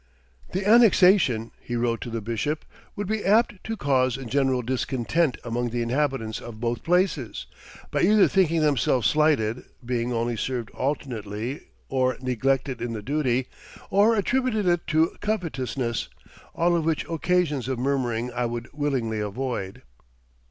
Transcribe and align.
"The 0.53 0.67
annexation," 0.67 1.51
he 1.59 1.75
wrote 1.75 2.01
to 2.01 2.09
the 2.09 2.21
bishop, 2.21 2.65
"would 2.95 3.05
be 3.05 3.23
apt 3.23 3.63
to 3.65 3.77
cause 3.77 4.17
a 4.17 4.25
general 4.25 4.63
discontent 4.63 5.37
among 5.43 5.69
the 5.69 5.83
inhabitants 5.83 6.39
of 6.41 6.59
both 6.59 6.81
places, 6.81 7.45
by 7.91 8.01
either 8.01 8.27
thinking 8.27 8.61
themselves 8.61 9.07
slighted, 9.07 9.63
being 9.85 10.11
only 10.11 10.35
served 10.35 10.71
alternately 10.71 11.67
or 11.87 12.17
neglected 12.19 12.81
in 12.81 12.93
the 12.93 13.03
duty, 13.03 13.45
or 13.91 14.15
attributing 14.15 14.67
it 14.67 14.87
to 14.87 15.15
covetousness; 15.21 16.09
all 16.55 16.75
of 16.75 16.83
which 16.83 17.05
occasions 17.07 17.67
of 17.67 17.77
murmuring 17.77 18.31
I 18.33 18.47
would 18.47 18.73
willingly 18.73 19.19
avoid." 19.19 19.83